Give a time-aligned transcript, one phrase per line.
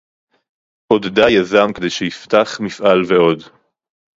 [0.91, 3.39] עודדה יזם כדי שיפתח מפעל ועוד